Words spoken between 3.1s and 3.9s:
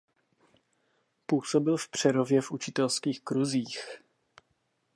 kruzích.